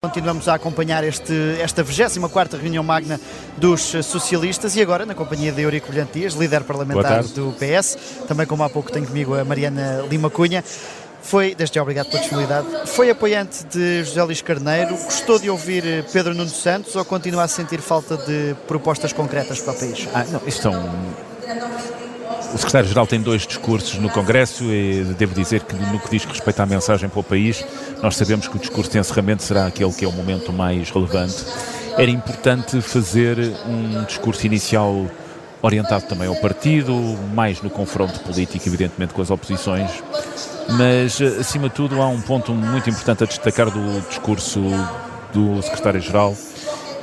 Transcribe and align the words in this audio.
Continuamos 0.00 0.46
a 0.46 0.54
acompanhar 0.54 1.02
este, 1.02 1.58
esta 1.60 1.82
24 1.82 2.56
reunião 2.60 2.84
magna 2.84 3.18
dos 3.56 3.80
socialistas 4.06 4.76
e 4.76 4.80
agora 4.80 5.04
na 5.04 5.12
companhia 5.12 5.50
de 5.50 5.60
Eurico 5.60 5.88
Brilhante 5.88 6.20
Dias, 6.20 6.34
líder 6.34 6.62
parlamentar 6.62 7.24
do 7.24 7.52
PS, 7.54 7.98
também 8.28 8.46
como 8.46 8.62
há 8.62 8.70
pouco 8.70 8.92
tenho 8.92 9.04
comigo 9.04 9.34
a 9.34 9.44
Mariana 9.44 10.06
Lima 10.08 10.30
Cunha. 10.30 10.62
Foi, 11.20 11.52
desde 11.52 11.74
já 11.74 11.82
obrigado 11.82 12.10
pela 12.10 12.20
disponibilidade, 12.20 12.68
foi 12.86 13.10
apoiante 13.10 13.64
de 13.64 14.04
José 14.04 14.22
Luís 14.22 14.40
Carneiro, 14.40 14.94
gostou 14.96 15.36
de 15.36 15.50
ouvir 15.50 16.04
Pedro 16.12 16.32
Nuno 16.32 16.48
Santos 16.48 16.94
ou 16.94 17.04
continua 17.04 17.42
a 17.42 17.48
sentir 17.48 17.80
falta 17.80 18.16
de 18.18 18.54
propostas 18.68 19.12
concretas 19.12 19.58
para 19.58 19.72
o 19.72 19.76
país? 19.80 20.08
Ah, 20.14 20.24
não, 20.30 20.40
isto 20.46 20.62
são 20.62 20.74
o 22.54 22.58
secretário-geral 22.58 23.06
tem 23.06 23.20
dois 23.20 23.46
discursos 23.46 23.98
no 23.98 24.08
Congresso 24.08 24.64
e 24.64 25.04
devo 25.18 25.34
dizer 25.34 25.62
que 25.62 25.74
no 25.74 25.98
que 25.98 26.10
diz 26.10 26.24
respeito 26.24 26.60
à 26.60 26.66
mensagem 26.66 27.08
para 27.08 27.20
o 27.20 27.24
país, 27.24 27.64
nós 28.02 28.16
sabemos 28.16 28.48
que 28.48 28.56
o 28.56 28.58
discurso 28.58 28.90
de 28.90 28.98
encerramento 28.98 29.42
será 29.42 29.66
aquele 29.66 29.92
que 29.92 30.04
é 30.04 30.08
o 30.08 30.12
momento 30.12 30.52
mais 30.52 30.90
relevante. 30.90 31.44
Era 31.96 32.10
importante 32.10 32.80
fazer 32.80 33.38
um 33.66 34.04
discurso 34.04 34.46
inicial 34.46 35.06
orientado 35.60 36.06
também 36.06 36.28
ao 36.28 36.36
partido, 36.36 36.94
mais 37.34 37.60
no 37.60 37.68
confronto 37.68 38.20
político, 38.20 38.68
evidentemente, 38.68 39.12
com 39.12 39.20
as 39.20 39.30
oposições, 39.30 39.90
mas 40.70 41.20
acima 41.20 41.68
de 41.68 41.74
tudo 41.74 42.00
há 42.00 42.08
um 42.08 42.20
ponto 42.20 42.52
muito 42.54 42.88
importante 42.88 43.24
a 43.24 43.26
destacar 43.26 43.70
do 43.70 44.00
discurso 44.08 44.60
do 45.32 45.60
secretário-geral, 45.62 46.36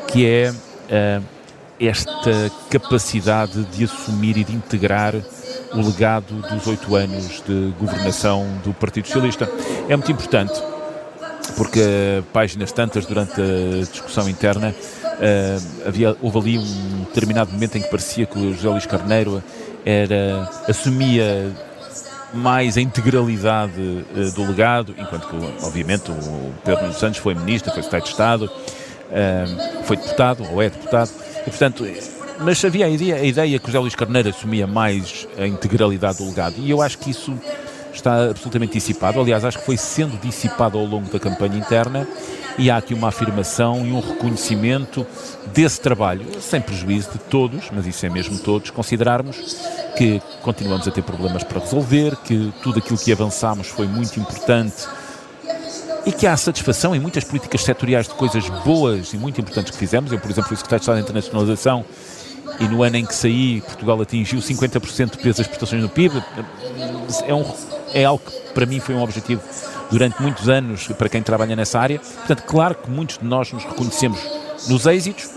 que 0.07 0.26
é 0.26 0.52
uh, 0.52 1.23
esta 1.80 2.52
capacidade 2.70 3.66
de 3.66 3.84
assumir 3.84 4.38
e 4.38 4.43
de 4.43 4.55
integrar 4.55 5.13
o 5.74 5.82
legado 5.82 6.34
dos 6.50 6.68
oito 6.68 6.96
anos 6.96 7.42
de 7.46 7.74
governação 7.80 8.46
do 8.64 8.74
Partido 8.74 9.08
Socialista. 9.08 9.50
É 9.90 9.96
muito 9.96 10.12
importante, 10.12 10.54
porque 11.58 12.24
páginas 12.34 12.72
tantas 12.72 13.05
durante 13.05 13.41
a 13.41 13.80
discussão 13.90 14.30
interna 14.30 14.74
uh, 14.74 15.88
havia, 15.88 16.16
houve 16.22 16.38
ali 16.40 16.58
um 16.60 17.04
determinado 17.05 17.52
momento 17.52 17.77
em 17.77 17.82
que 17.82 17.90
parecia 17.90 18.26
que 18.26 18.38
o 18.38 18.54
José 18.54 18.70
Luís 18.70 18.85
Carneiro 18.85 19.44
era, 19.85 20.49
assumia 20.68 21.52
mais 22.34 22.77
a 22.77 22.82
integralidade 22.82 23.79
uh, 23.79 24.32
do 24.32 24.46
legado, 24.46 24.94
enquanto 24.98 25.27
que, 25.27 25.66
obviamente, 25.66 26.12
o 26.12 26.54
Pedro 26.63 26.94
Santos 26.94 27.20
foi 27.20 27.34
ministro, 27.34 27.72
foi 27.72 27.84
secretário 27.84 28.05
de 28.05 28.12
Estado, 28.12 28.46
uh, 28.46 29.84
foi 29.84 29.98
deputado, 29.98 30.44
ou 30.52 30.62
é 30.62 30.70
deputado, 30.70 31.12
e, 31.41 31.50
portanto, 31.50 31.85
mas 32.40 32.64
havia 32.64 32.86
a 32.86 32.90
ideia, 32.90 33.16
a 33.16 33.24
ideia 33.24 33.60
que 33.60 33.68
José 33.68 33.80
Luís 33.80 33.96
Carneiro 33.96 34.30
assumia 34.30 34.68
mais 34.68 35.28
a 35.38 35.48
integralidade 35.48 36.18
do 36.18 36.26
legado 36.26 36.55
e 36.60 36.70
eu 36.70 36.82
acho 36.82 36.98
que 36.98 37.10
isso 37.10 37.34
está 37.94 38.30
absolutamente 38.30 38.74
dissipado. 38.74 39.20
Aliás, 39.20 39.46
acho 39.46 39.60
que 39.60 39.66
foi 39.66 39.78
sendo 39.78 40.18
dissipado 40.20 40.78
ao 40.78 40.86
longo 40.86 41.10
da 41.10 41.20
campanha 41.20 41.58
interna 41.58 42.08
e 42.58 42.70
há 42.70 42.78
aqui 42.78 42.94
uma 42.94 43.10
afirmação 43.10 43.86
e 43.86 43.91
um 43.91 44.00
reconhecimento 44.00 45.06
desse 45.54 45.80
trabalho, 45.80 46.26
sem 46.41 46.62
prejuízo 46.62 47.12
de 47.12 47.20
todos, 47.20 47.66
mas 47.72 47.86
isso 47.86 48.06
é 48.06 48.10
mesmo 48.10 48.38
todos, 48.40 48.70
considerarmos 48.70 49.58
que 49.98 50.22
continuamos 50.41 50.88
a 50.88 50.91
ter 50.91 51.04
problemas 51.04 51.44
para 51.44 51.60
resolver, 51.60 52.16
que 52.18 52.54
tudo 52.62 52.80
aquilo 52.80 52.98
que 52.98 53.12
avançámos 53.12 53.68
foi 53.68 53.88
muito 53.88 54.20
importante 54.20 54.88
e 56.06 56.12
que 56.12 56.28
há 56.28 56.38
satisfação 56.38 56.96
em 56.96 57.00
muitas 57.00 57.24
políticas 57.24 57.63
setoriais 57.63 58.08
de 58.08 58.13
coisas 58.13 58.48
boas 58.63 59.12
e 59.13 59.18
muito 59.18 59.41
importantes 59.41 59.72
que 59.72 59.78
fizemos. 59.78 60.12
Eu, 60.12 60.20
por 60.20 60.30
exemplo, 60.30 60.50
fui 60.50 60.58
secretário 60.58 60.80
de 60.80 60.84
Estado 60.84 60.96
de 60.98 61.02
Internacionalização 61.04 61.86
e 62.60 62.68
no 62.68 62.84
ano 62.84 62.98
em 62.98 63.05
que 63.05 63.13
saí, 63.13 63.62
Portugal 63.62 64.01
atingiu 64.01 64.40
50% 64.40 65.12
de 65.12 65.18
peso 65.18 65.38
das 65.38 65.40
exportações 65.40 65.81
no 65.81 65.90
PIB. 65.90 66.24
É, 67.25 67.34
um, 67.34 67.46
é 67.94 68.06
algo 68.06 68.24
que 68.24 68.53
para 68.53 68.66
mim 68.66 68.79
foi 68.79 68.96
um 68.96 69.03
objetivo 69.03 69.41
durante 69.91 70.22
muitos 70.22 70.50
anos 70.50 70.88
para 70.90 71.09
quem 71.09 71.22
trabalha 71.22 71.56
nessa 71.56 71.79
área. 71.79 72.00
Portanto, 72.00 72.44
claro 72.44 72.75
que 72.75 72.90
muitos 72.90 73.18
de 73.18 73.25
nós 73.25 73.51
nos 73.51 73.63
reconhecemos 73.63 74.19
nos 74.68 74.85
êxitos, 74.85 75.29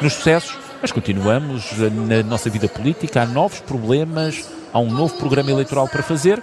nos 0.00 0.12
sucessos, 0.12 0.56
mas 0.80 0.92
continuamos 0.92 1.72
na 2.08 2.22
nossa 2.22 2.50
vida 2.50 2.68
política, 2.68 3.22
há 3.22 3.26
novos 3.26 3.60
problemas, 3.60 4.44
há 4.72 4.78
um 4.78 4.90
novo 4.90 5.14
programa 5.16 5.50
eleitoral 5.50 5.88
para 5.88 6.02
fazer 6.02 6.42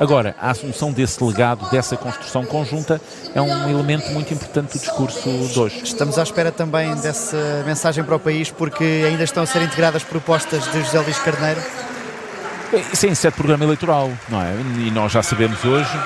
Agora, 0.00 0.34
a 0.40 0.50
assunção 0.50 0.92
desse 0.92 1.22
legado, 1.22 1.68
dessa 1.70 1.96
construção 1.96 2.44
conjunta, 2.44 3.00
é 3.34 3.42
um 3.42 3.68
elemento 3.68 4.10
muito 4.12 4.32
importante 4.32 4.78
do 4.78 4.80
discurso 4.80 5.28
de 5.28 5.58
hoje. 5.58 5.82
Estamos 5.82 6.18
à 6.18 6.22
espera 6.22 6.52
também 6.52 6.94
dessa 6.96 7.64
mensagem 7.66 8.04
para 8.04 8.14
o 8.14 8.20
país, 8.20 8.50
porque 8.50 8.84
ainda 9.06 9.24
estão 9.24 9.42
a 9.42 9.46
ser 9.46 9.62
integradas 9.62 10.04
propostas 10.04 10.70
de 10.70 10.82
José 10.82 11.00
Luís 11.00 11.18
Carneiro. 11.18 11.60
Isso 12.92 13.06
é 13.06 13.08
inseto 13.08 13.36
programa 13.36 13.64
eleitoral, 13.64 14.10
não 14.28 14.40
é? 14.40 14.52
E 14.86 14.90
nós 14.90 15.10
já 15.10 15.22
sabemos 15.22 15.64
hoje 15.64 15.98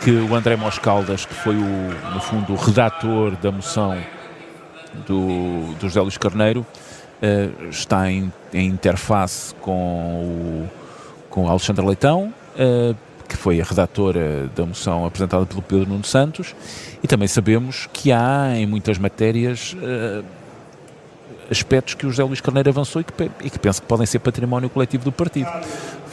que 0.00 0.10
o 0.10 0.34
André 0.34 0.56
Moscaldas, 0.56 1.24
que 1.24 1.34
foi, 1.34 1.54
o, 1.54 2.12
no 2.14 2.20
fundo, 2.20 2.52
o 2.52 2.56
redator 2.56 3.36
da 3.36 3.52
moção 3.52 3.96
do, 5.06 5.74
do 5.74 5.88
José 5.88 6.00
Luís 6.00 6.16
Carneiro, 6.18 6.66
uh, 7.22 7.68
está 7.68 8.10
em, 8.10 8.32
em, 8.52 8.66
interface 8.68 9.54
com 9.56 9.72
o, 9.72 10.70
com 11.28 11.48
Alexandre 11.48 11.84
Leitão, 11.84 12.32
uh, 12.54 12.96
que 13.26 13.36
foi 13.36 13.60
a 13.60 13.64
redatora 13.64 14.50
da 14.54 14.64
moção 14.64 15.04
apresentada 15.04 15.44
pelo 15.46 15.62
Pedro 15.62 15.88
Nuno 15.88 16.04
Santos, 16.04 16.54
e 17.02 17.06
também 17.06 17.28
sabemos 17.28 17.88
que 17.92 18.12
há 18.12 18.52
em 18.56 18.66
muitas 18.66 18.98
matérias 18.98 19.74
uh, 19.74 20.24
aspectos 21.50 21.94
que 21.94 22.06
o 22.06 22.10
José 22.10 22.24
Luís 22.24 22.40
Carneiro 22.40 22.68
avançou 22.68 23.00
e 23.00 23.04
que, 23.04 23.30
e 23.44 23.50
que 23.50 23.58
penso 23.58 23.82
que 23.82 23.88
podem 23.88 24.06
ser 24.06 24.18
património 24.18 24.68
coletivo 24.68 25.04
do 25.04 25.12
partido. 25.12 25.50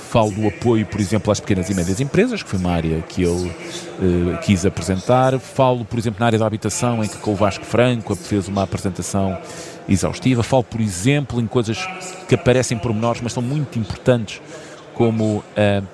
Falo 0.09 0.29
do 0.29 0.47
apoio, 0.47 0.85
por 0.85 1.01
exemplo, 1.01 1.31
às 1.31 1.39
pequenas 1.39 1.69
e 1.71 1.73
médias 1.73 1.99
empresas, 1.99 2.43
que 2.43 2.49
foi 2.49 2.59
uma 2.59 2.71
área 2.71 3.01
que 3.01 3.23
ele 3.23 3.49
uh, 3.49 4.37
quis 4.43 4.63
apresentar. 4.63 5.39
Falo, 5.39 5.83
por 5.83 5.97
exemplo, 5.97 6.19
na 6.19 6.27
área 6.27 6.37
da 6.37 6.45
habitação, 6.45 7.03
em 7.03 7.07
que 7.07 7.17
com 7.17 7.31
o 7.31 7.35
Vasco 7.35 7.65
Franco 7.65 8.15
fez 8.15 8.47
uma 8.47 8.61
apresentação 8.61 9.35
exaustiva. 9.89 10.43
Falo, 10.43 10.63
por 10.63 10.79
exemplo, 10.79 11.41
em 11.41 11.47
coisas 11.47 11.79
que 12.27 12.35
aparecem 12.35 12.77
por 12.77 12.93
menores, 12.93 13.21
mas 13.21 13.33
são 13.33 13.41
muito 13.41 13.79
importantes, 13.79 14.39
como 14.93 15.37
uh, 15.37 15.87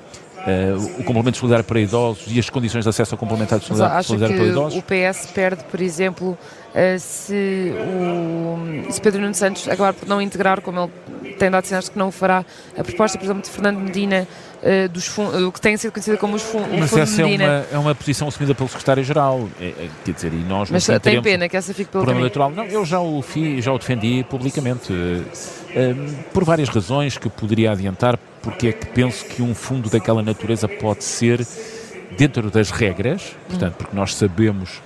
Uh, 0.50 1.02
o 1.02 1.04
complemento 1.04 1.38
solidário 1.38 1.66
para 1.66 1.80
idosos 1.80 2.24
e 2.28 2.40
as 2.40 2.50
condições 2.50 2.84
de 2.84 2.90
acesso 2.90 3.14
ao 3.14 3.20
complemento 3.20 3.60
solidário, 3.60 4.04
solidário 4.04 4.36
para 4.38 4.46
idosos? 4.46 4.80
o 4.80 4.82
PS 4.82 5.28
perde, 5.28 5.64
por 5.66 5.82
exemplo, 5.82 6.30
uh, 6.30 7.00
se, 7.00 7.74
o, 7.78 8.92
se 8.92 9.02
Pedro 9.02 9.22
Nuno 9.22 9.36
Santos 9.36 9.68
acabar 9.68 9.94
por 9.94 10.08
não 10.08 10.22
integrar, 10.22 10.62
como 10.62 10.90
ele 11.22 11.34
tem 11.34 11.52
dado 11.52 11.66
sinais 11.66 11.90
que 11.90 12.00
não 12.00 12.08
o 12.08 12.12
fará, 12.12 12.46
a 12.78 12.84
proposta, 12.84 13.18
por 13.18 13.26
exemplo, 13.26 13.44
de 13.44 13.50
Fernando 13.50 13.78
Medina 13.80 14.26
uh, 14.64 14.90
dos 14.90 15.16
o 15.18 15.52
que 15.52 15.60
tem 15.60 15.76
sido 15.78 15.92
conhecida 15.92 16.18
como 16.18 16.36
os 16.36 16.42
fundos 16.42 16.80
Mas 16.80 16.96
essa 16.96 17.22
é 17.22 17.26
uma, 17.26 17.66
é 17.74 17.78
uma 17.78 17.94
posição 17.94 18.28
assumida 18.28 18.56
pelo 18.56 18.70
secretário-geral, 18.70 19.48
é, 19.60 19.66
é, 19.66 19.90
quer 20.06 20.14
dizer, 20.14 20.34
e 20.34 20.38
nós... 20.38 20.72
Mas 20.72 20.88
tem 21.02 21.22
pena 21.22 21.50
que 21.50 21.58
essa 21.58 21.74
fique 21.74 21.92
pelo 21.92 22.06
caminho. 22.06 22.22
eleitoral. 22.22 22.50
Não, 22.50 22.64
eu 22.64 22.86
já 22.86 23.00
o, 23.00 23.22
fiz, 23.22 23.64
já 23.64 23.74
o 23.74 23.78
defendi 23.78 24.26
publicamente, 24.30 24.94
por 26.34 26.44
várias 26.46 26.70
razões 26.70 27.18
que 27.18 27.30
poderia 27.30 27.72
adiantar, 27.72 28.18
porque 28.42 28.68
é 28.68 28.72
que 28.72 28.86
penso 28.88 29.26
que 29.26 29.42
um 29.42 29.54
fundo 29.54 29.90
daquela 29.90 30.22
natureza 30.22 30.68
pode 30.68 31.04
ser 31.04 31.46
dentro 32.18 32.50
das 32.50 32.72
regras, 32.72 33.36
portanto, 33.48 33.76
porque 33.76 33.96
nós 33.96 34.16
sabemos 34.16 34.82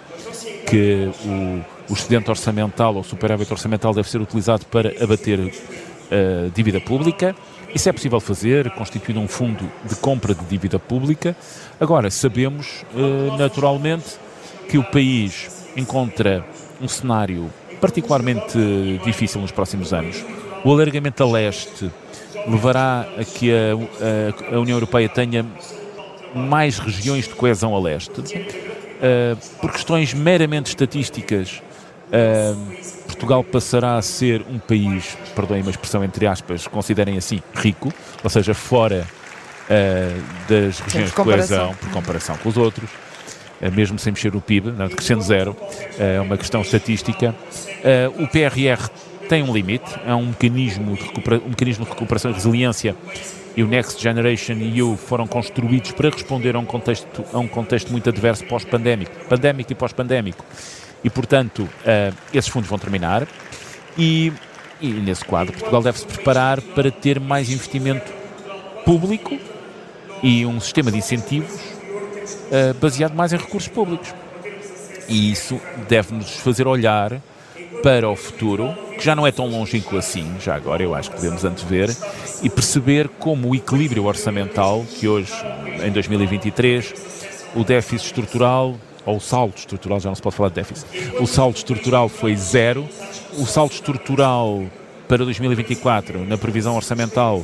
que 0.67 1.09
o, 1.25 1.91
o 1.91 1.93
excedente 1.93 2.29
orçamental 2.29 2.93
ou 2.95 3.01
o 3.01 3.03
superávit 3.03 3.51
orçamental 3.51 3.93
deve 3.93 4.09
ser 4.09 4.21
utilizado 4.21 4.65
para 4.65 4.89
abater 5.03 5.39
a 5.39 5.43
uh, 5.43 6.51
dívida 6.53 6.79
pública. 6.79 7.35
Isso 7.73 7.89
é 7.89 7.91
possível 7.91 8.19
fazer, 8.19 8.69
constituindo 8.71 9.19
um 9.19 9.27
fundo 9.27 9.69
de 9.83 9.95
compra 9.95 10.35
de 10.35 10.45
dívida 10.45 10.77
pública. 10.77 11.35
Agora, 11.79 12.11
sabemos 12.11 12.85
uh, 12.93 13.37
naturalmente 13.37 14.17
que 14.69 14.77
o 14.77 14.83
país 14.83 15.49
encontra 15.75 16.45
um 16.81 16.87
cenário 16.87 17.49
particularmente 17.81 18.57
difícil 19.03 19.41
nos 19.41 19.51
próximos 19.51 19.91
anos. 19.91 20.23
O 20.63 20.71
alargamento 20.71 21.21
a 21.21 21.29
leste 21.29 21.91
levará 22.47 23.05
a 23.17 23.23
que 23.23 23.51
a, 23.51 24.51
a, 24.51 24.55
a 24.55 24.59
União 24.59 24.75
Europeia 24.75 25.09
tenha 25.09 25.45
mais 26.33 26.79
regiões 26.79 27.27
de 27.27 27.35
coesão 27.35 27.75
a 27.75 27.79
leste. 27.79 28.19
Uh, 28.19 29.37
por 29.59 29.71
questões 29.71 30.13
meramente 30.13 30.69
estatísticas, 30.69 31.61
uh, 32.07 33.03
Portugal 33.05 33.43
passará 33.43 33.97
a 33.97 34.01
ser 34.01 34.41
um 34.49 34.57
país, 34.57 35.17
perdoem 35.35 35.61
uma 35.61 35.71
expressão 35.71 36.03
entre 36.03 36.25
aspas, 36.25 36.67
considerem 36.67 37.17
assim, 37.17 37.41
rico, 37.53 37.93
ou 38.23 38.29
seja, 38.29 38.53
fora 38.53 39.05
uh, 39.65 40.23
das 40.47 40.79
regiões 40.79 41.09
de 41.09 41.15
coesão, 41.15 41.75
por 41.75 41.89
comparação 41.89 42.37
com 42.37 42.49
os 42.49 42.57
outros, 42.57 42.89
mesmo 43.73 43.99
sem 43.99 44.11
mexer 44.11 44.35
o 44.35 44.41
PIB, 44.41 44.71
não, 44.71 44.89
crescendo 44.89 45.21
zero, 45.21 45.55
é 45.97 46.19
uma 46.19 46.37
questão 46.37 46.61
estatística. 46.61 47.33
o 48.17 48.27
PRR 48.27 48.89
tem 49.29 49.43
um 49.43 49.53
limite, 49.53 49.99
é 50.05 50.13
um 50.13 50.27
mecanismo 50.27 50.95
de, 50.95 51.03
recupera 51.03 51.39
um 51.39 51.49
mecanismo 51.49 51.85
de 51.85 51.91
recuperação 51.91 52.31
e 52.31 52.33
resiliência 52.33 52.95
e 53.55 53.63
o 53.63 53.67
Next 53.67 54.01
Generation 54.01 54.53
EU 54.53 54.97
foram 54.97 55.27
construídos 55.27 55.91
para 55.91 56.09
responder 56.09 56.55
a 56.55 56.59
um 56.59 56.65
contexto, 56.65 57.23
a 57.31 57.37
um 57.37 57.47
contexto 57.47 57.91
muito 57.91 58.09
adverso 58.09 58.43
pós-pandémico, 58.45 59.11
pandémico 59.29 59.71
e 59.71 59.75
pós-pandémico. 59.75 60.43
E, 61.03 61.09
portanto, 61.09 61.59
uh, 61.63 62.15
esses 62.33 62.49
fundos 62.49 62.69
vão 62.69 62.79
terminar 62.79 63.27
e, 63.97 64.33
e, 64.81 64.87
nesse 64.87 65.23
quadro, 65.23 65.53
Portugal 65.53 65.83
deve 65.83 65.99
se 65.99 66.05
preparar 66.05 66.61
para 66.61 66.89
ter 66.89 67.19
mais 67.19 67.49
investimento 67.49 68.11
público 68.85 69.37
e 70.23 70.45
um 70.45 70.59
sistema 70.59 70.91
de 70.91 70.97
incentivos 70.97 71.53
uh, 71.53 72.73
baseado 72.79 73.13
mais 73.13 73.33
em 73.33 73.37
recursos 73.37 73.69
públicos. 73.69 74.13
E 75.07 75.31
isso 75.31 75.59
deve-nos 75.87 76.37
fazer 76.37 76.65
olhar 76.65 77.21
para 77.81 78.09
o 78.09 78.15
futuro, 78.15 78.73
que 78.97 79.03
já 79.03 79.15
não 79.15 79.25
é 79.25 79.31
tão 79.31 79.47
longínquo 79.47 79.97
assim, 79.97 80.31
já 80.39 80.55
agora 80.55 80.83
eu 80.83 80.93
acho 80.93 81.09
que 81.09 81.15
podemos 81.15 81.43
antever, 81.43 81.95
e 82.41 82.49
perceber 82.49 83.09
como 83.19 83.49
o 83.49 83.55
equilíbrio 83.55 84.05
orçamental, 84.05 84.85
que 84.99 85.07
hoje, 85.07 85.33
em 85.83 85.91
2023, 85.91 86.93
o 87.55 87.63
déficit 87.63 88.07
estrutural, 88.07 88.75
ou 89.05 89.17
o 89.17 89.19
saldo 89.19 89.55
estrutural, 89.57 89.99
já 89.99 90.09
não 90.09 90.15
se 90.15 90.21
pode 90.21 90.35
falar 90.35 90.49
de 90.49 90.55
déficit, 90.55 90.87
o 91.19 91.27
saldo 91.27 91.57
estrutural 91.57 92.07
foi 92.07 92.35
zero, 92.35 92.87
o 93.37 93.45
saldo 93.45 93.73
estrutural 93.73 94.63
para 95.07 95.23
2024, 95.25 96.25
na 96.25 96.37
previsão 96.37 96.75
orçamental, 96.75 97.43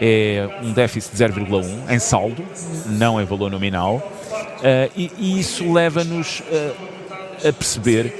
é 0.00 0.48
um 0.62 0.72
déficit 0.72 1.14
de 1.14 1.24
0,1 1.24 1.90
em 1.90 1.98
saldo, 1.98 2.44
não 2.86 3.20
em 3.20 3.24
valor 3.24 3.50
nominal, 3.50 3.96
uh, 3.96 4.90
e, 4.96 5.10
e, 5.18 5.38
isso 5.38 5.72
leva-nos 5.72 6.40
uh, 6.40 7.48
a 7.48 7.52
perceber 7.52 8.12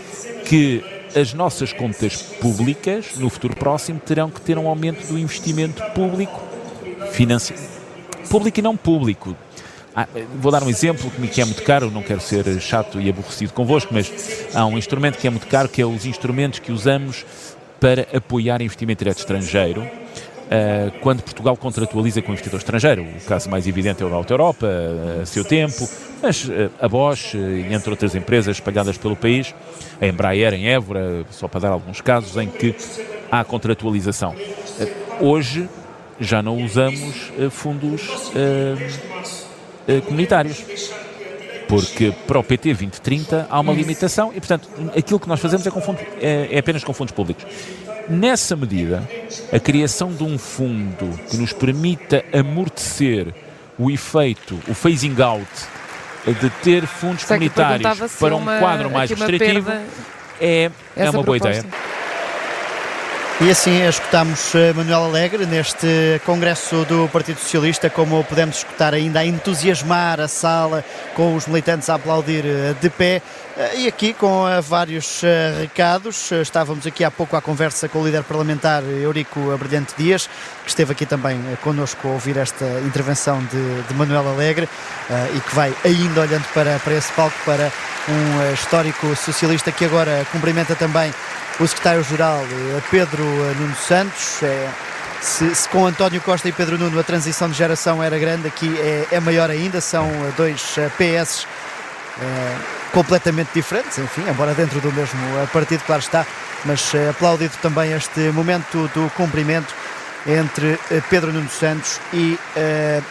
que 0.44 0.84
as 1.14 1.32
nossas 1.32 1.72
contas 1.72 2.20
públicas, 2.22 3.16
no 3.16 3.30
futuro 3.30 3.56
próximo, 3.56 4.00
terão 4.00 4.30
que 4.30 4.40
ter 4.40 4.58
um 4.58 4.68
aumento 4.68 5.06
do 5.06 5.18
investimento 5.18 5.82
público, 5.92 6.42
financeiro, 7.12 7.62
público 8.28 8.58
e 8.58 8.62
não 8.62 8.76
público. 8.76 9.36
Ah, 9.94 10.08
vou 10.40 10.50
dar 10.50 10.62
um 10.64 10.68
exemplo 10.68 11.08
que 11.08 11.20
me 11.20 11.30
é 11.36 11.44
muito 11.44 11.62
caro, 11.62 11.88
não 11.90 12.02
quero 12.02 12.20
ser 12.20 12.60
chato 12.60 13.00
e 13.00 13.08
aborrecido 13.08 13.52
convosco, 13.52 13.94
mas 13.94 14.48
há 14.52 14.66
um 14.66 14.76
instrumento 14.76 15.18
que 15.18 15.26
é 15.26 15.30
muito 15.30 15.46
caro, 15.46 15.68
que 15.68 15.80
é 15.80 15.86
os 15.86 16.04
instrumentos 16.04 16.58
que 16.58 16.72
usamos 16.72 17.24
para 17.78 18.02
apoiar 18.12 18.60
investimento 18.60 19.04
direto 19.04 19.18
estrangeiro, 19.18 19.88
quando 21.00 21.22
Portugal 21.22 21.56
contratualiza 21.56 22.22
com 22.22 22.30
o 22.30 22.32
investidor 22.32 22.58
estrangeiro. 22.58 23.02
O 23.02 23.24
caso 23.26 23.48
mais 23.50 23.66
evidente 23.66 24.02
é 24.02 24.06
o 24.06 24.08
da 24.08 24.16
Alta 24.16 24.32
Europa, 24.32 24.66
uh, 24.66 25.22
a 25.22 25.26
seu 25.26 25.44
tempo, 25.44 25.88
mas 26.22 26.44
uh, 26.44 26.70
a 26.80 26.88
Bosch, 26.88 27.34
entre 27.70 27.90
outras 27.90 28.14
empresas 28.14 28.56
espalhadas 28.56 28.96
pelo 28.96 29.16
país, 29.16 29.54
a 30.00 30.06
Embraer 30.06 30.54
em 30.54 30.68
Évora, 30.68 31.24
só 31.30 31.48
para 31.48 31.60
dar 31.60 31.70
alguns 31.70 32.00
casos 32.00 32.36
em 32.36 32.48
que 32.48 32.74
há 33.30 33.44
contratualização. 33.44 34.34
hoje 35.20 35.68
já 36.20 36.40
não 36.40 36.62
usamos 36.62 37.32
fundos 37.50 38.08
comunitários 40.06 40.64
porque 41.68 42.12
para 42.26 42.38
o 42.38 42.44
PT 42.44 42.70
2030 42.70 43.46
há 43.50 43.60
uma 43.60 43.72
limitação 43.72 44.30
e, 44.34 44.40
portanto, 44.40 44.68
aquilo 44.96 45.18
que 45.18 45.28
nós 45.28 45.40
fazemos 45.40 45.66
é, 45.66 45.70
com 45.70 45.80
é, 46.20 46.48
é 46.50 46.58
apenas 46.58 46.84
com 46.84 46.92
fundos 46.92 47.12
públicos. 47.12 47.44
Nessa 48.08 48.54
medida, 48.54 49.08
a 49.52 49.58
criação 49.58 50.12
de 50.12 50.22
um 50.22 50.36
fundo 50.36 51.18
que 51.30 51.36
nos 51.36 51.52
permita 51.52 52.24
amortecer 52.32 53.34
o 53.78 53.90
efeito, 53.90 54.60
o 54.68 54.74
phasing 54.74 55.20
out, 55.22 55.48
de 56.40 56.50
ter 56.62 56.86
fundos 56.86 57.24
comunitários 57.24 58.12
para 58.18 58.34
um 58.34 58.38
uma, 58.38 58.58
quadro 58.58 58.90
mais 58.90 59.10
restritivo, 59.10 59.70
é, 60.40 60.70
é 60.96 61.10
uma 61.10 61.22
boa 61.22 61.36
ideia. 61.36 61.64
E 63.40 63.50
assim 63.50 63.84
escutamos 63.84 64.54
eh, 64.54 64.72
Manuel 64.72 65.06
Alegre 65.06 65.44
neste 65.44 66.20
congresso 66.24 66.84
do 66.84 67.08
Partido 67.08 67.40
Socialista, 67.40 67.90
como 67.90 68.22
podemos 68.22 68.58
escutar 68.58 68.94
ainda 68.94 69.18
a 69.18 69.26
entusiasmar 69.26 70.20
a 70.20 70.28
sala 70.28 70.84
com 71.16 71.34
os 71.34 71.48
militantes 71.48 71.90
a 71.90 71.96
aplaudir 71.96 72.46
eh, 72.46 72.76
de 72.80 72.88
pé. 72.88 73.20
Eh, 73.56 73.80
e 73.80 73.88
aqui 73.88 74.14
com 74.14 74.44
vários 74.62 75.22
recados, 75.60 76.30
estávamos 76.30 76.86
aqui 76.86 77.02
há 77.02 77.10
pouco 77.10 77.34
à 77.34 77.42
conversa 77.42 77.88
com 77.88 78.02
o 78.02 78.06
líder 78.06 78.22
parlamentar 78.22 78.84
Eurico 78.84 79.50
Abrilhante 79.50 79.94
Dias, 79.98 80.30
que 80.62 80.68
esteve 80.68 80.92
aqui 80.92 81.04
também 81.04 81.36
connosco 81.60 82.06
a 82.06 82.12
ouvir 82.12 82.36
esta 82.36 82.64
intervenção 82.86 83.40
de, 83.46 83.82
de 83.82 83.94
Manuel 83.94 84.28
Alegre 84.28 84.68
e 85.34 85.40
que 85.40 85.54
vai 85.54 85.74
ainda 85.84 86.20
olhando 86.20 86.44
para, 86.54 86.78
para 86.78 86.94
esse 86.94 87.12
palco 87.12 87.36
para 87.44 87.70
um 88.08 88.52
histórico 88.52 89.14
socialista 89.16 89.72
que 89.72 89.84
agora 89.84 90.24
cumprimenta 90.30 90.74
também 90.76 91.12
o 91.60 91.66
secretário-geral 91.66 92.42
eh, 92.42 92.80
Pedro 92.90 93.22
eh, 93.22 93.54
Nuno 93.58 93.76
Santos. 93.76 94.42
É, 94.42 94.68
se, 95.20 95.54
se, 95.54 95.68
com 95.68 95.86
António 95.86 96.20
Costa 96.20 96.48
e 96.48 96.52
Pedro 96.52 96.76
Nuno 96.76 96.98
a 96.98 97.02
transição 97.02 97.48
de 97.48 97.54
geração 97.54 98.02
era 98.02 98.18
grande, 98.18 98.46
aqui 98.46 98.76
é, 98.78 99.06
é 99.12 99.20
maior 99.20 99.48
ainda, 99.48 99.80
são 99.80 100.10
dois 100.36 100.76
PS 100.98 101.46
é, 102.20 102.56
completamente 102.92 103.48
diferentes, 103.54 103.96
enfim, 103.96 104.22
embora 104.28 104.52
dentro 104.52 104.80
do 104.80 104.92
mesmo 104.92 105.18
partido, 105.50 105.82
claro 105.86 106.02
está, 106.02 106.26
mas 106.66 106.92
aplaudido 107.08 107.54
também 107.62 107.92
este 107.92 108.20
momento 108.32 108.90
do 108.94 109.10
cumprimento 109.16 109.74
entre 110.26 110.78
Pedro 111.08 111.32
Nuno 111.32 111.48
Santos 111.48 111.98
e 112.12 112.38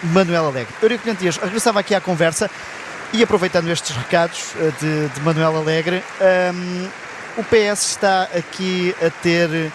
Manuel 0.03 0.45
Alegre. 0.45 0.73
Eurico 0.81 1.11
Dias 1.15 1.37
regressava 1.37 1.79
aqui 1.79 1.95
à 1.95 1.99
conversa 1.99 2.49
e 3.11 3.23
aproveitando 3.23 3.69
estes 3.69 3.95
recados 3.95 4.53
de, 4.79 5.07
de 5.09 5.21
Manuel 5.21 5.57
Alegre, 5.57 6.03
um, 6.53 6.87
o 7.37 7.43
PS 7.43 7.91
está 7.91 8.23
aqui 8.23 8.95
a 9.01 9.09
ter 9.09 9.71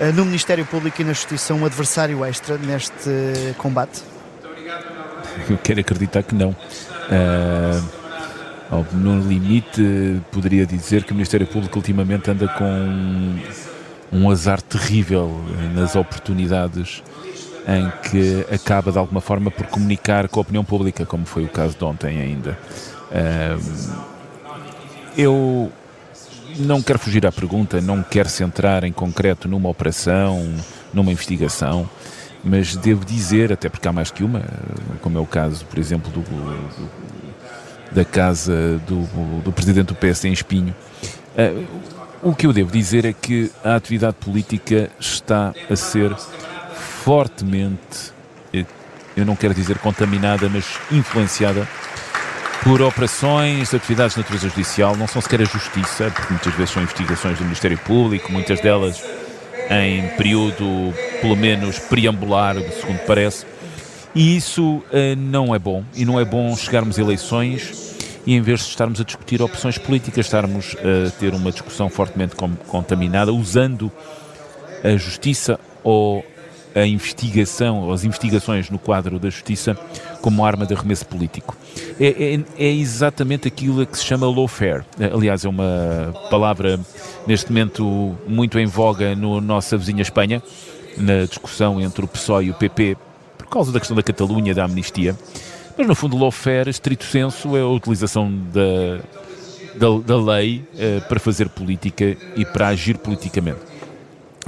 eh, 0.00 0.12
no 0.12 0.24
Ministério 0.24 0.64
Público 0.64 1.00
e 1.00 1.04
na 1.04 1.12
Justiça 1.12 1.54
um 1.54 1.64
adversário 1.64 2.24
extra 2.24 2.56
neste 2.56 3.54
combate? 3.58 4.02
Eu 5.48 5.58
quero 5.62 5.80
acreditar 5.80 6.22
que 6.22 6.34
não. 6.34 6.50
Uh, 6.50 7.98
no 8.92 9.20
limite, 9.20 10.20
poderia 10.30 10.66
dizer 10.66 11.04
que 11.04 11.12
o 11.12 11.14
Ministério 11.14 11.46
Público 11.46 11.78
ultimamente 11.78 12.30
anda 12.30 12.46
com 12.48 13.38
um 14.12 14.30
azar 14.30 14.60
terrível 14.60 15.42
nas 15.74 15.96
oportunidades 15.96 17.02
em 17.66 17.90
que 18.08 18.46
acaba 18.54 18.90
de 18.90 18.98
alguma 18.98 19.20
forma 19.20 19.50
por 19.50 19.66
comunicar 19.66 20.28
com 20.28 20.40
a 20.40 20.42
opinião 20.42 20.64
pública, 20.64 21.04
como 21.04 21.26
foi 21.26 21.44
o 21.44 21.48
caso 21.48 21.76
de 21.76 21.84
ontem 21.84 22.20
ainda. 22.20 22.58
Uh, 23.10 24.08
eu 25.16 25.72
não 26.56 26.82
quero 26.82 26.98
fugir 26.98 27.26
à 27.26 27.32
pergunta, 27.32 27.80
não 27.80 28.02
quero 28.02 28.28
centrar 28.28 28.84
em 28.84 28.92
concreto 28.92 29.48
numa 29.48 29.68
operação, 29.68 30.54
numa 30.92 31.12
investigação, 31.12 31.88
mas 32.42 32.76
devo 32.76 33.04
dizer, 33.04 33.52
até 33.52 33.68
porque 33.68 33.86
há 33.86 33.92
mais 33.92 34.10
que 34.10 34.22
uma, 34.24 34.42
como 35.02 35.18
é 35.18 35.20
o 35.20 35.26
caso, 35.26 35.64
por 35.66 35.78
exemplo, 35.78 36.10
do, 36.10 36.20
do, 36.20 36.90
da 37.92 38.04
casa 38.04 38.80
do, 38.86 39.42
do, 39.42 39.52
presidente 39.52 39.88
do 39.88 39.94
PS 39.94 40.24
em 40.24 40.32
Espinho, 40.32 40.74
uh, 41.36 41.66
o 42.22 42.34
que 42.34 42.46
eu 42.46 42.52
devo 42.52 42.70
dizer 42.70 43.04
é 43.04 43.12
que 43.12 43.50
a 43.64 43.76
atividade 43.76 44.16
política 44.20 44.90
está 44.98 45.52
a 45.70 45.76
ser 45.76 46.14
fortemente, 47.04 48.12
eh, 48.52 48.64
eu 49.16 49.24
não 49.24 49.36
quero 49.36 49.54
dizer 49.54 49.78
contaminada, 49.78 50.48
mas 50.48 50.78
influenciada 50.90 51.66
por 52.62 52.82
operações, 52.82 53.72
atividades 53.72 54.14
de 54.14 54.20
natureza 54.20 54.48
judicial, 54.48 54.96
não 54.96 55.06
são 55.06 55.22
sequer 55.22 55.42
a 55.42 55.44
justiça, 55.44 56.10
porque 56.10 56.32
muitas 56.32 56.54
vezes 56.54 56.70
são 56.70 56.82
investigações 56.82 57.38
do 57.38 57.44
Ministério 57.44 57.78
Público, 57.78 58.32
muitas 58.32 58.60
delas 58.60 59.02
em 59.70 60.08
período, 60.16 60.94
pelo 61.20 61.36
menos, 61.36 61.78
preambular, 61.78 62.56
segundo 62.80 62.98
parece. 63.06 63.46
E 64.14 64.36
isso 64.36 64.76
uh, 64.76 65.16
não 65.16 65.54
é 65.54 65.58
bom. 65.58 65.84
E 65.94 66.04
não 66.04 66.18
é 66.18 66.24
bom 66.24 66.56
chegarmos 66.56 66.98
a 66.98 67.02
eleições 67.02 67.96
e, 68.26 68.34
em 68.34 68.40
vez 68.40 68.60
de 68.60 68.66
estarmos 68.66 69.00
a 69.00 69.04
discutir 69.04 69.40
opções 69.42 69.78
políticas, 69.78 70.26
estarmos 70.26 70.76
a 70.76 71.10
ter 71.12 71.34
uma 71.34 71.52
discussão 71.52 71.88
fortemente 71.88 72.34
contaminada, 72.66 73.32
usando 73.32 73.92
a 74.82 74.96
justiça 74.96 75.58
ou 75.82 76.24
a 76.74 76.86
investigação, 76.86 77.80
ou 77.80 77.92
as 77.92 78.04
investigações 78.04 78.70
no 78.70 78.78
quadro 78.78 79.18
da 79.18 79.30
justiça 79.30 79.78
como 80.20 80.44
arma 80.44 80.66
de 80.66 80.74
arremesso 80.74 81.06
político. 81.06 81.56
É, 82.00 82.34
é, 82.34 82.40
é, 82.58 82.72
exatamente 82.72 83.48
aquilo 83.48 83.86
que 83.86 83.96
se 83.96 84.04
chama 84.04 84.26
lawfare. 84.26 84.84
Aliás, 85.12 85.44
é 85.44 85.48
uma 85.48 86.14
palavra 86.30 86.78
neste 87.26 87.50
momento 87.50 88.16
muito 88.26 88.58
em 88.58 88.66
voga 88.66 89.14
no 89.14 89.40
nossa 89.40 89.76
vizinha 89.76 90.02
Espanha, 90.02 90.42
na 90.96 91.24
discussão 91.24 91.80
entre 91.80 92.04
o 92.04 92.08
PSOE 92.08 92.46
e 92.46 92.50
o 92.50 92.54
PP, 92.54 92.96
por 93.36 93.46
causa 93.46 93.72
da 93.72 93.78
questão 93.78 93.96
da 93.96 94.02
Catalunha, 94.02 94.54
da 94.54 94.64
amnistia. 94.64 95.16
Mas 95.76 95.86
no 95.86 95.94
fundo, 95.94 96.16
lawfare, 96.16 96.68
estrito 96.68 97.04
senso, 97.04 97.56
é 97.56 97.60
a 97.60 97.66
utilização 97.68 98.32
da, 98.52 99.00
da, 99.76 99.98
da 100.04 100.16
lei 100.16 100.64
uh, 100.74 101.08
para 101.08 101.20
fazer 101.20 101.48
política 101.48 102.16
e 102.34 102.44
para 102.44 102.68
agir 102.68 102.98
politicamente. 102.98 103.67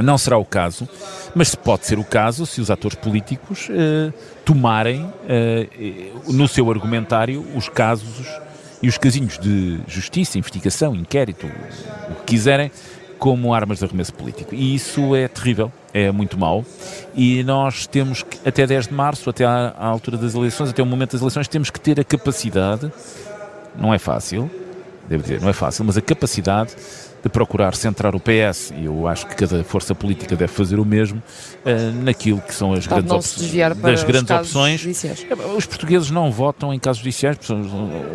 Não 0.02 0.16
será 0.16 0.38
o 0.38 0.44
caso, 0.44 0.88
mas 1.34 1.54
pode 1.54 1.86
ser 1.86 1.98
o 1.98 2.04
caso 2.04 2.46
se 2.46 2.60
os 2.60 2.70
atores 2.70 2.96
políticos 2.96 3.68
eh, 3.70 4.12
tomarem 4.44 5.12
eh, 5.28 5.66
no 6.28 6.48
seu 6.48 6.70
argumentário 6.70 7.44
os 7.54 7.68
casos 7.68 8.26
e 8.82 8.88
os 8.88 8.96
casinhos 8.96 9.38
de 9.38 9.78
justiça, 9.86 10.38
investigação, 10.38 10.94
inquérito, 10.94 11.46
o 12.10 12.14
que 12.16 12.24
quiserem, 12.24 12.70
como 13.18 13.52
armas 13.52 13.78
de 13.78 13.84
arremesso 13.84 14.14
político. 14.14 14.54
E 14.54 14.74
isso 14.74 15.14
é 15.14 15.28
terrível, 15.28 15.70
é 15.92 16.10
muito 16.10 16.38
mau. 16.38 16.64
E 17.14 17.44
nós 17.44 17.86
temos 17.86 18.22
que, 18.22 18.48
até 18.48 18.66
10 18.66 18.88
de 18.88 18.94
março, 18.94 19.28
até 19.28 19.44
à, 19.44 19.74
à 19.78 19.86
altura 19.86 20.16
das 20.16 20.34
eleições, 20.34 20.70
até 20.70 20.82
o 20.82 20.86
momento 20.86 21.12
das 21.12 21.20
eleições, 21.20 21.46
temos 21.46 21.68
que 21.68 21.78
ter 21.78 22.00
a 22.00 22.04
capacidade, 22.04 22.90
não 23.78 23.92
é 23.92 23.98
fácil, 23.98 24.50
devo 25.06 25.22
dizer, 25.22 25.40
não 25.42 25.50
é 25.50 25.52
fácil, 25.52 25.84
mas 25.84 25.98
a 25.98 26.00
capacidade 26.00 26.74
de 27.22 27.28
procurar 27.28 27.74
centrar 27.74 28.14
o 28.14 28.20
PS, 28.20 28.72
e 28.76 28.86
eu 28.86 29.06
acho 29.06 29.26
que 29.26 29.34
cada 29.34 29.62
força 29.62 29.94
política 29.94 30.34
deve 30.34 30.52
fazer 30.52 30.78
o 30.78 30.84
mesmo, 30.84 31.22
uh, 31.64 32.02
naquilo 32.02 32.40
que 32.40 32.54
são 32.54 32.72
as 32.72 32.80
Está 32.80 33.00
grandes, 33.00 33.36
op 33.36 33.80
das 33.82 34.04
grandes 34.04 34.30
opções. 34.30 34.80
Judiciais. 34.80 35.26
Os 35.56 35.66
portugueses 35.66 36.10
não 36.10 36.30
votam 36.30 36.72
em 36.72 36.78
casos 36.78 37.02
judiciais, 37.02 37.38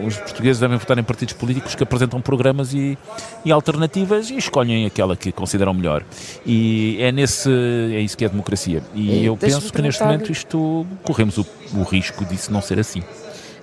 os 0.05 0.17
portugueses 0.17 0.59
devem 0.59 0.77
votar 0.77 0.97
em 0.97 1.03
partidos 1.03 1.33
políticos 1.33 1.75
que 1.75 1.83
apresentam 1.83 2.19
programas 2.19 2.73
e, 2.73 2.97
e 3.43 3.51
alternativas 3.51 4.29
e 4.29 4.37
escolhem 4.37 4.85
aquela 4.85 5.15
que 5.15 5.31
consideram 5.31 5.73
melhor. 5.73 6.03
E 6.45 6.97
é 6.99 7.11
nesse 7.11 7.49
é 7.49 7.99
isso 7.99 8.17
que 8.17 8.25
é 8.25 8.29
democracia. 8.29 8.81
E, 8.93 9.19
e 9.19 9.25
eu 9.25 9.37
penso 9.37 9.71
que 9.71 9.81
neste 9.81 10.03
momento 10.03 10.31
isto 10.31 10.85
corremos 11.03 11.37
o, 11.37 11.45
o 11.75 11.83
risco 11.83 12.25
disso 12.25 12.51
não 12.51 12.61
ser 12.61 12.79
assim. 12.79 13.03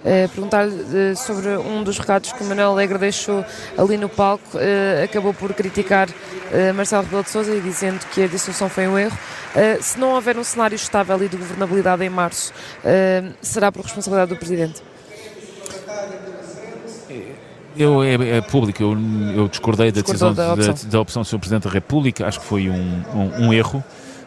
Uh, 0.03 0.29
perguntar-lhe 0.31 0.73
uh, 0.73 1.17
sobre 1.17 1.49
um 1.51 1.85
dos 1.85 1.97
recados 1.97 2.33
que 2.33 2.43
o 2.43 2.47
Manuel 2.47 2.71
Alegre 2.73 2.99
deixou 2.99 3.45
ali 3.79 3.97
no 3.97 4.09
palco, 4.09 4.59
uh, 4.59 5.05
acabou 5.05 5.33
por 5.33 5.55
criticar 5.55 6.09
Marcelo 6.75 7.05
Rebelo 7.05 7.23
de 7.23 7.31
Sousa 7.31 7.55
e 7.55 7.61
dizendo 7.61 8.05
que 8.13 8.25
a 8.25 8.27
dissolução 8.27 8.69
foi 8.69 8.87
um 8.87 8.99
erro. 8.99 9.17
se 9.81 9.99
não 9.99 10.13
houver 10.13 10.37
um 10.37 10.45
cenário 10.45 10.77
estável 10.77 11.23
e 11.25 11.27
de 11.27 11.35
governabilidade 11.35 12.05
em 12.05 12.11
março, 12.11 12.53
será 13.41 13.73
por 13.73 13.83
responsabilidade 13.83 14.35
do 14.35 14.37
Presidente? 14.37 14.83
Eu, 17.75 18.03
é, 18.03 18.37
é 18.37 18.41
público, 18.43 18.83
eu, 18.83 18.95
eu 19.35 19.49
discordei 19.49 19.91
da 19.91 20.03
decisão 20.03 20.35
da 20.35 20.53
opção. 20.53 20.75
Da, 20.75 20.91
da 20.91 21.01
opção 21.01 21.23
do 21.23 21.29
Sr. 21.29 21.39
Presidente 21.39 21.65
da 21.65 21.71
República, 21.71 22.27
acho 22.27 22.41
que 22.41 22.45
foi 22.45 22.69
um, 22.69 23.03
um, 23.15 23.47
um 23.47 23.53
erro 23.53 23.83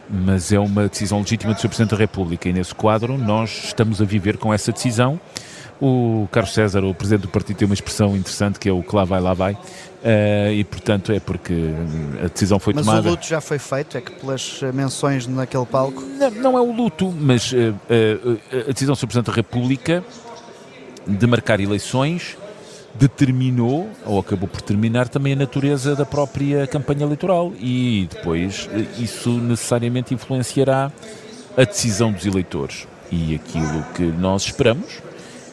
mas 0.08 0.52
é 0.52 0.58
uma 0.58 0.88
decisão 0.88 1.18
legítima 1.18 1.52
do 1.54 1.60
Sr. 1.60 1.68
Presidente 1.68 1.90
da 1.90 1.96
República 1.96 2.48
e 2.48 2.52
nesse 2.52 2.74
quadro 2.74 3.18
nós 3.18 3.64
estamos 3.64 4.00
a 4.00 4.04
viver 4.04 4.36
com 4.36 4.52
essa 4.52 4.72
decisão 4.72 5.20
o 5.80 6.26
Carlos 6.30 6.54
César, 6.54 6.84
o 6.84 6.94
presidente 6.94 7.22
do 7.22 7.28
partido, 7.28 7.56
tem 7.56 7.66
uma 7.66 7.74
expressão 7.74 8.16
interessante 8.16 8.58
que 8.58 8.68
é 8.68 8.72
o 8.72 8.82
que 8.82 8.94
lá 8.94 9.04
vai, 9.04 9.20
lá 9.20 9.34
vai. 9.34 9.52
Uh, 9.52 10.52
e 10.52 10.64
portanto 10.64 11.12
é 11.12 11.18
porque 11.18 11.52
a 12.24 12.28
decisão 12.28 12.58
foi 12.58 12.72
mas 12.72 12.84
tomada. 12.84 13.02
Mas 13.02 13.10
o 13.10 13.14
luto 13.14 13.26
já 13.26 13.40
foi 13.40 13.58
feito, 13.58 13.98
é 13.98 14.00
que 14.00 14.12
pelas 14.12 14.60
menções 14.72 15.26
naquele 15.26 15.66
palco? 15.66 16.00
Não, 16.00 16.30
não 16.30 16.58
é 16.58 16.60
o 16.60 16.72
luto, 16.72 17.12
mas 17.12 17.52
uh, 17.52 17.56
uh, 17.56 18.40
a 18.68 18.72
decisão 18.72 18.94
do 18.94 18.98
Presidente 19.06 19.26
da 19.26 19.32
República 19.32 20.04
de 21.06 21.26
marcar 21.26 21.60
eleições 21.60 22.36
determinou, 22.98 23.88
ou 24.04 24.18
acabou 24.18 24.48
por 24.48 24.60
terminar, 24.60 25.08
também 25.08 25.32
a 25.32 25.36
natureza 25.36 25.94
da 25.94 26.06
própria 26.06 26.66
campanha 26.66 27.02
eleitoral 27.02 27.52
e 27.58 28.08
depois 28.10 28.68
isso 28.98 29.30
necessariamente 29.30 30.14
influenciará 30.14 30.90
a 31.56 31.64
decisão 31.64 32.12
dos 32.12 32.26
eleitores. 32.26 32.86
E 33.10 33.34
aquilo 33.34 33.84
que 33.94 34.02
nós 34.02 34.42
esperamos 34.42 35.00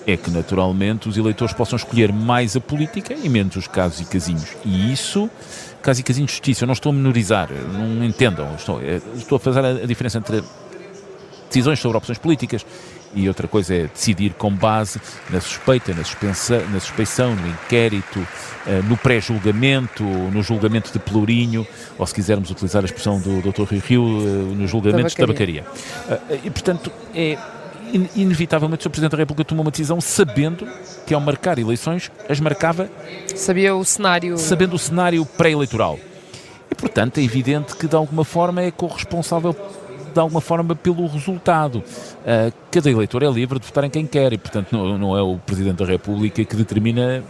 é 0.06 0.18
que 0.18 0.30
naturalmente 0.30 1.08
os 1.08 1.18
eleitores 1.18 1.54
possam 1.54 1.78
escolher 1.78 2.12
mais 2.12 2.56
a 2.56 2.62
política 2.62 3.14
e 3.14 3.30
menos 3.30 3.56
os 3.56 3.68
casos 3.68 4.02
e 4.02 4.06
casinhos. 4.06 4.56
E 4.66 4.92
isso, 4.92 5.30
casos 5.82 6.02
e 6.02 6.04
casinhos 6.04 6.32
de 6.32 6.38
justiça, 6.38 6.64
eu 6.64 6.68
não 6.68 6.74
estou 6.74 6.92
a 6.92 6.96
menorizar, 6.96 7.50
não 7.52 8.04
entendam, 8.04 8.54
estou, 8.56 8.82
é, 8.82 9.02
estou 9.16 9.38
a 9.38 9.40
fazer 9.40 9.64
a, 9.64 9.86
diferença 9.86 10.18
entre 10.18 10.44
decisões 11.48 11.80
sobre 11.80 11.98
opções 11.98 12.18
políticas 12.18 12.66
e 13.16 13.28
outra 13.28 13.48
coisa 13.48 13.76
é 13.76 13.88
decidir 13.88 14.34
com 14.34 14.52
base 14.52 15.00
na 15.30 15.40
suspeita, 15.40 15.94
na 15.94 16.04
suspensão, 16.04 16.62
na 16.70 16.80
suspeição, 16.80 17.36
no 17.36 17.48
inquérito, 17.48 18.26
eh, 18.66 18.82
no 18.88 18.98
pré-julgamento, 18.98 20.04
no 20.04 20.42
julgamento 20.42 20.92
de 20.92 21.00
pelourinho, 21.00 21.68
ou 21.98 22.08
se 22.08 22.14
quisermos 22.14 22.50
utilizar 22.50 22.82
a 22.82 22.86
expressão 22.86 23.20
do 23.20 23.42
Dr. 23.42 23.64
Rio 23.64 23.82
Rio, 23.82 24.04
eh, 24.04 24.56
no 24.56 24.68
julgamento 24.68 25.10
de 25.10 25.16
tabacaria. 25.16 25.66
Eh, 26.10 26.40
e, 26.46 26.50
portanto, 26.50 26.92
é 27.14 27.38
inevitavelmente 28.16 28.82
o 28.82 28.84
Sr. 28.84 28.90
Presidente 28.90 29.12
da 29.12 29.18
República 29.18 29.48
tomou 29.48 29.64
uma 29.64 29.72
decisão 29.72 30.02
sabendo 30.02 30.68
que 31.06 31.14
ao 31.14 31.22
marcar 31.22 31.60
eleições 31.60 32.12
as 32.28 32.40
marcava 32.40 32.90
sabia 33.36 33.76
o 33.76 33.86
cenário 33.86 34.36
sabendo 34.38 34.76
o 34.76 34.80
cenário 34.80 35.24
pré-eleitoral 35.26 36.00
e 36.72 36.76
portanto 36.76 37.20
é 37.20 37.24
evidente 37.24 37.76
que 37.76 37.88
de 37.88 37.96
alguma 37.96 38.26
forma 38.26 38.64
é 38.64 38.72
corresponsável 38.72 39.56
de 40.14 40.20
alguma 40.20 40.42
forma 40.42 40.76
pelo 40.76 41.08
resultado 41.08 41.78
uh, 41.78 42.54
cada 42.72 42.90
eleitor 42.90 43.24
é 43.24 43.30
livre 43.30 43.60
de 43.60 43.66
votar 43.66 43.84
em 43.84 43.90
quem 43.90 44.06
quer 44.06 44.34
e 44.34 44.38
portanto 44.38 44.72
não, 44.72 44.98
não 44.98 45.18
é 45.18 45.22
o 45.22 45.38
Presidente 45.38 45.78
da 45.78 45.86
República 45.86 46.44
que 46.44 46.56
determina 46.56 47.24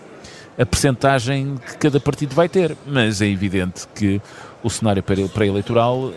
a 0.57 0.65
percentagem 0.65 1.55
que 1.65 1.77
cada 1.77 1.99
partido 1.99 2.35
vai 2.35 2.49
ter 2.49 2.75
mas 2.85 3.21
é 3.21 3.27
evidente 3.27 3.87
que 3.95 4.21
o 4.63 4.69
cenário 4.69 5.03
pré-eleitoral 5.03 5.97
uh, 5.97 6.13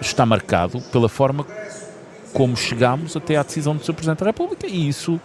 está 0.00 0.24
marcado 0.24 0.80
pela 0.92 1.08
forma 1.08 1.46
como 2.32 2.56
chegámos 2.56 3.16
até 3.16 3.36
à 3.36 3.42
decisão 3.42 3.74
do 3.74 3.84
Sr. 3.84 3.94
Presidente 3.94 4.20
da 4.20 4.26
República 4.26 4.66
e 4.66 4.88
isso 4.88 5.20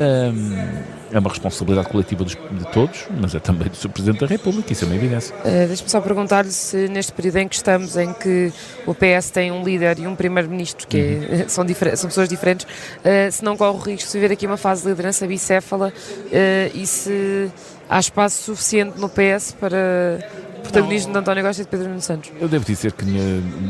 um, 0.00 0.95
é 1.12 1.18
uma 1.18 1.30
responsabilidade 1.30 1.88
coletiva 1.88 2.24
dos, 2.24 2.34
de 2.34 2.72
todos, 2.72 3.06
mas 3.20 3.34
é 3.34 3.38
também 3.38 3.68
do 3.68 3.76
Sr. 3.76 3.88
Presidente 3.90 4.20
da 4.20 4.26
República, 4.26 4.72
isso 4.72 4.84
é 4.84 4.86
uma 4.86 4.96
evidência. 4.96 5.34
Uh, 5.36 5.66
Deixe-me 5.66 5.88
só 5.88 6.00
perguntar-lhe 6.00 6.50
se 6.50 6.88
neste 6.88 7.12
período 7.12 7.36
em 7.36 7.48
que 7.48 7.54
estamos, 7.54 7.96
em 7.96 8.12
que 8.12 8.52
o 8.86 8.94
PS 8.94 9.30
tem 9.30 9.52
um 9.52 9.62
líder 9.62 9.98
e 9.98 10.06
um 10.06 10.16
primeiro-ministro, 10.16 10.86
que 10.86 10.96
uhum. 10.96 11.40
é, 11.40 11.48
são, 11.48 11.64
são, 11.96 12.08
pessoas 12.08 12.28
diferentes, 12.28 12.66
uh, 12.66 13.30
se 13.30 13.44
não 13.44 13.56
corre 13.56 13.76
o 13.76 13.80
risco 13.80 14.10
de 14.10 14.18
haver 14.18 14.32
aqui 14.32 14.46
uma 14.46 14.56
fase 14.56 14.82
de 14.82 14.88
liderança 14.88 15.26
bicéfala 15.26 15.92
uh, 15.92 16.76
e 16.76 16.86
se 16.86 17.50
há 17.88 18.00
espaço 18.00 18.42
suficiente 18.42 18.98
no 18.98 19.08
PS 19.08 19.54
para 19.58 20.18
protagonismo 20.66 21.12
de 21.12 21.18
António 21.18 21.44
Costa 21.44 21.62
e 21.62 21.64
de 21.64 21.70
Pedro 21.70 21.88
Nuno 21.88 22.00
Santos. 22.00 22.30
Eu 22.40 22.48
devo 22.48 22.64
dizer 22.64 22.92
que 22.92 23.04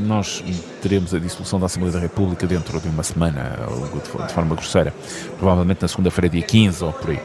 nós 0.07 0.43
teremos 0.83 1.15
a 1.15 1.19
dissolução 1.19 1.61
da 1.61 1.67
Assembleia 1.67 1.93
da 1.93 2.01
República 2.01 2.47
dentro 2.47 2.81
de 2.81 2.89
uma 2.89 3.03
semana, 3.03 3.59
de 4.27 4.33
forma 4.33 4.55
grosseira, 4.55 4.93
provavelmente 5.39 5.83
na 5.83 5.89
segunda-feira, 5.89 6.29
dia 6.29 6.43
15 6.43 6.85
ou 6.85 6.93
por 6.93 7.11
aí. 7.11 7.21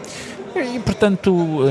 E, 0.76 0.80
portanto, 0.80 1.32
uh, 1.32 1.68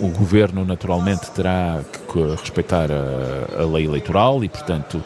o, 0.00 0.06
o, 0.06 0.08
Governo 0.08 0.64
naturalmente 0.64 1.30
terá 1.30 1.80
que 2.12 2.20
respeitar 2.40 2.88
a, 2.90 3.62
a 3.62 3.66
lei 3.66 3.84
eleitoral 3.84 4.42
e, 4.42 4.48
portanto, 4.48 5.02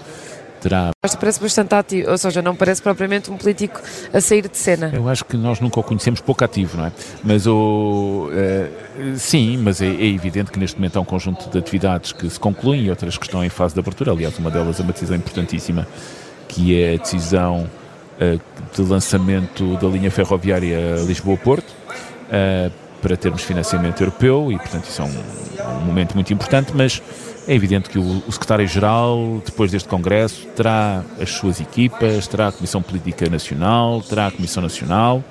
terá. 0.61 0.91
Isto 1.05 1.19
parece 1.19 1.41
bastante 1.41 1.75
ativo, 1.75 2.11
ou 2.11 2.19
seja, 2.19 2.43
não 2.43 2.55
parece 2.55 2.83
propriamente 2.83 3.31
um 3.31 3.37
político 3.37 3.81
a 4.13 4.21
sair 4.21 4.49
de 4.49 4.57
cena. 4.57 4.91
Eu 4.95 5.09
acho 5.09 5.25
que 5.25 5.37
nós 5.37 5.61
nunca 5.61 5.81
o 5.81 5.83
conhecemos 5.83 6.21
pouco 6.21 6.45
ativo, 6.45 6.77
não 6.77 6.87
é? 6.87 6.93
Mas 7.25 7.47
o. 7.47 8.31
Uh, 8.31 9.17
sim, 9.19 9.57
mas 9.57 9.81
é, 9.81 9.87
é, 9.87 10.07
evidente 10.07 10.51
que 10.51 10.59
neste 10.59 10.77
momento 10.77 10.99
há 10.99 11.01
um 11.01 11.05
conjunto 11.05 11.49
de 11.49 11.59
atividades 11.59 12.13
que 12.13 12.29
se 12.29 12.39
concluem 12.39 12.85
e 12.85 12.91
outras 12.91 13.17
que 13.17 13.25
estão 13.25 13.45
em 13.45 13.49
fase 13.49 13.75
de 13.75 13.81
abertura. 13.81 14.13
Aliás, 14.13 14.39
uma 14.39 14.51
delas 14.51 14.79
é 14.79 14.83
uma 14.83 14.93
decisão 14.93 15.17
importantíssima, 15.17 15.87
que 16.47 16.81
é 16.81 16.95
a 16.95 16.99
decisão 16.99 17.69
uh, 18.21 18.41
de 18.75 18.83
lançamento 18.83 19.77
da 19.79 19.89
linha 19.89 20.11
ferroviária 20.11 20.97
Lisboa-Porto. 21.07 21.71
Uh, 21.71 22.91
para 23.01 23.17
termos 23.17 23.43
financiamento 23.43 24.01
europeu 24.03 24.53
e, 24.53 24.59
portanto, 24.59 24.85
isso 24.85 25.01
é 25.01 25.05
um, 25.05 25.79
um 25.79 25.85
momento 25.87 26.15
muito 26.15 26.33
importante, 26.33 26.73
mas 26.75 27.03
é 27.51 27.55
evidente 27.57 27.91
que 27.91 27.99
o, 27.99 28.23
o 28.29 28.31
secretário-geral, 28.31 29.43
depois 29.45 29.73
deste 29.73 29.89
Congresso, 29.89 30.47
terá 30.55 31.03
as 31.21 31.31
suas 31.31 31.61
equipas, 31.61 32.29
terá 32.29 32.47
a 32.47 32.53
Comissão 32.53 32.81
Política 32.81 33.29
Nacional, 33.29 34.01
terá 34.03 34.29
a 34.29 34.31
Comissão 34.31 34.63
Nacional, 34.63 35.25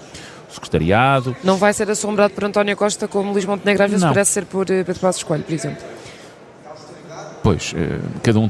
o 0.49 0.53
secretariado. 0.53 1.33
Não 1.41 1.55
vai 1.55 1.71
ser 1.71 1.89
assombrado 1.89 2.33
por 2.33 2.43
António 2.43 2.75
Costa 2.75 3.07
como 3.07 3.31
Luís 3.31 3.45
Montenegro 3.45 3.85
às 3.85 3.89
vezes 3.89 4.03
Não. 4.03 4.11
parece 4.11 4.31
ser 4.31 4.45
por 4.45 4.63
uh, 4.63 4.65
Pedro 4.65 4.99
Passos 4.99 5.23
Coelho, 5.23 5.45
por 5.45 5.53
exemplo. 5.53 5.81
Pois, 7.41 7.71
uh, 7.71 8.19
cada 8.21 8.37
um 8.37 8.49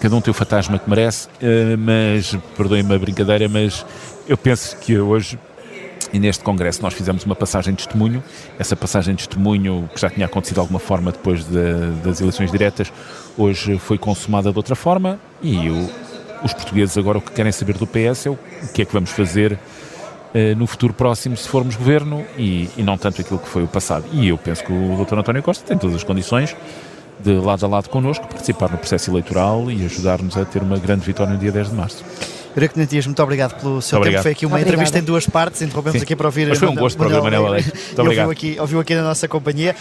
cada 0.00 0.16
um 0.16 0.20
tem 0.20 0.32
o 0.32 0.34
fantasma 0.34 0.76
que 0.76 0.90
merece, 0.90 1.28
uh, 1.28 1.78
mas, 1.78 2.36
perdoem-me 2.56 2.96
a 2.96 2.98
brincadeira, 2.98 3.48
mas 3.48 3.86
eu 4.26 4.36
penso 4.36 4.76
que 4.76 4.98
hoje 4.98 5.38
e 6.12 6.18
neste 6.18 6.42
congresso 6.42 6.82
nós 6.82 6.94
fizemos 6.94 7.24
uma 7.24 7.36
passagem 7.36 7.74
de 7.74 7.84
testemunho. 7.84 8.22
Essa 8.58 8.76
passagem 8.76 9.14
de 9.14 9.26
testemunho, 9.26 9.88
que 9.94 10.00
já 10.00 10.10
tinha 10.10 10.26
acontecido 10.26 10.56
de 10.56 10.60
alguma 10.60 10.78
forma 10.78 11.12
depois 11.12 11.44
de, 11.44 11.90
das 12.02 12.20
eleições 12.20 12.50
diretas, 12.50 12.92
hoje 13.36 13.78
foi 13.78 13.98
consumada 13.98 14.50
de 14.50 14.56
outra 14.56 14.74
forma. 14.74 15.18
E 15.42 15.68
os 16.42 16.52
portugueses 16.52 16.96
agora 16.96 17.18
o 17.18 17.20
que 17.20 17.32
querem 17.32 17.52
saber 17.52 17.76
do 17.76 17.86
PS 17.86 18.26
é 18.26 18.30
o, 18.30 18.32
o 18.34 18.68
que 18.72 18.82
é 18.82 18.84
que 18.84 18.92
vamos 18.92 19.10
fazer 19.10 19.52
uh, 19.52 20.56
no 20.56 20.66
futuro 20.66 20.92
próximo 20.92 21.36
se 21.36 21.48
formos 21.48 21.76
governo 21.76 22.24
e, 22.36 22.68
e, 22.76 22.82
não 22.82 22.96
tanto 22.96 23.20
aquilo 23.20 23.38
que 23.38 23.48
foi 23.48 23.64
o 23.64 23.68
passado. 23.68 24.04
E 24.12 24.28
eu 24.28 24.38
penso 24.38 24.64
que 24.64 24.72
o 24.72 25.04
Dr. 25.04 25.18
António 25.18 25.42
Costa 25.42 25.64
tem 25.64 25.76
todas 25.76 25.96
as 25.96 26.04
condições 26.04 26.56
de 27.20 27.32
lado 27.32 27.64
a 27.66 27.68
lado 27.68 27.88
connosco 27.88 28.26
participar 28.28 28.70
no 28.70 28.78
processo 28.78 29.10
eleitoral 29.10 29.70
e 29.70 29.84
ajudar-nos 29.84 30.36
a 30.36 30.44
ter 30.44 30.62
uma 30.62 30.78
grande 30.78 31.04
vitória 31.04 31.32
no 31.32 31.38
dia 31.38 31.50
10 31.50 31.70
de 31.70 31.74
março. 31.74 32.04
Eurico 32.56 32.78
Natias, 32.78 33.06
muito 33.06 33.22
obrigado 33.22 33.60
pelo 33.60 33.80
seu 33.80 34.00
tempo. 34.00 34.22
Foi 34.22 34.32
aqui 34.32 34.46
uma 34.46 34.56
Obrigada. 34.56 34.70
entrevista 34.70 34.98
em 34.98 35.02
duas 35.02 35.26
partes, 35.26 35.62
interrompemos 35.62 36.00
Sim. 36.00 36.04
aqui 36.04 36.16
para 36.16 36.26
ouvir. 36.26 36.48
Mas 36.48 36.58
foi 36.58 36.68
um 36.68 36.74
gosto 36.74 36.96
para 36.96 37.08
o 37.08 37.22
Manuel 37.22 37.46
Alex. 37.46 37.66
Muito 37.66 38.02
obrigado. 38.02 38.26
Ouviu 38.26 38.30
aqui, 38.30 38.60
ouviu 38.60 38.80
aqui 38.80 38.94
na 38.94 39.02
nossa 39.02 39.28
companhia. 39.28 39.76